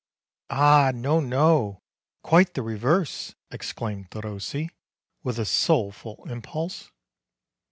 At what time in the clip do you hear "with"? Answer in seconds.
5.23-5.37